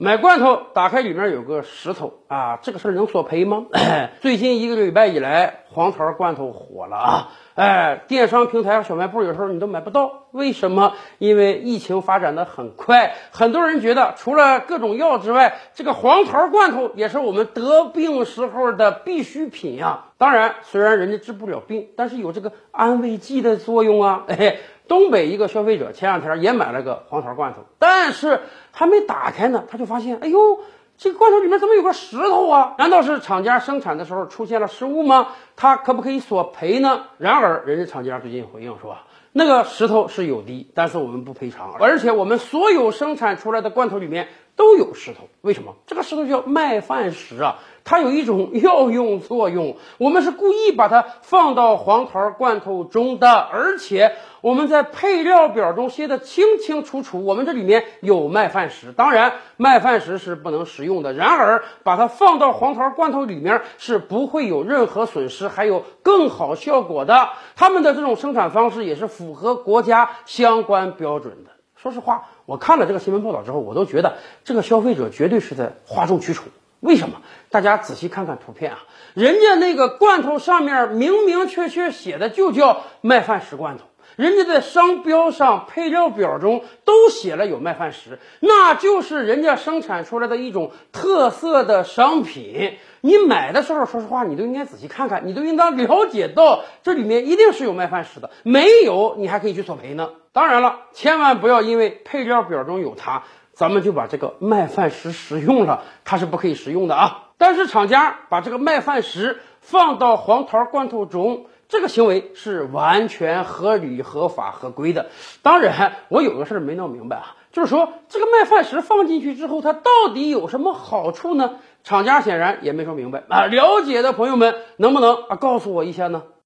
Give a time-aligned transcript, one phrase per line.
[0.00, 3.66] 买罐头，打开里面有个石头啊，这个事儿能索赔吗？
[4.22, 7.28] 最近一个礼拜以来，黄桃罐头火了啊！
[7.56, 10.92] 哎，电商平台和小卖部有时候你都买不到，为什么？
[11.18, 20.04] 因为疫情发展的很快，很多人觉得除了各种药之外，这个黄桃罐头也是我们得病时候的必需品呀。
[20.16, 24.24] 当然，虽然人家治不了病，但是有这个安慰剂的作用啊。
[24.28, 24.58] 哎，
[24.88, 28.40] 东北一个消费者前两天也买了个黄桃罐头，但是
[28.72, 30.58] 还没打开呢，他就发现，哎呦。
[31.00, 32.74] 这个罐头里面怎么有个石头啊？
[32.76, 35.28] 难道是厂家生产的时候出现了失误吗？
[35.54, 37.04] 他可不可以索赔呢？
[37.18, 38.96] 然而，人家厂家最近回应说，
[39.30, 44.26] 那个石头是有的，但是我们不赔偿，而且我们所有生产出来的罐头里面
[44.58, 45.28] 都有石头。
[45.40, 45.74] 为什么？
[45.86, 47.56] 这个石头叫麦饭石啊。
[47.84, 58.92] 它有一种药用作用，我们是故意把它放到黄桃罐头中的，而且我们在配料表中写的清清楚楚，我们这里面有麦饭石。
[58.92, 61.14] 当然，麦饭石是不能食用的。
[61.14, 67.30] 然而，把它放到黄桃罐头里面是不会有任何损失，还有更好效果的。
[67.56, 71.52] 他们的这种生产方式也是符合国家相关标准的。
[71.80, 76.46] 说实话，我看了这个新闻报道之后，我都觉得这个消费者绝对是在哗众取宠。
[76.80, 77.22] 为什么？
[77.50, 78.78] 大家仔细看看图片啊，
[79.14, 83.84] 人家那个罐头上面明明确确写的就叫麦饭石罐头，
[84.18, 92.78] 人家在商标上、配料表中都写了有麦饭石，那就是人家生产出来的一种特色的商品。
[93.00, 100.10] 你买的时候，说实话，你都应该仔细看看，你都应当了解到这里面一定是有麦饭石的，没有你还可以去索赔呢。
[100.32, 103.22] 当然了，千万不要因为配料表中有它。
[103.52, 107.28] 咱们就把这个麦饭石食用了，它是不可以食用的啊。
[107.38, 115.06] 但是厂家把这个麦饭石放到黄桃罐头中，这个行为是完全合理、合法、合规的。
[115.42, 121.56] 当然，我有个事儿没弄明白啊，就是说这个麦饭石放进去之后，它到底有什么好处呢？
[121.84, 123.44] 厂家显然也没说明白啊。
[123.44, 126.22] 了解的朋友们，能不能啊告诉我一下呢？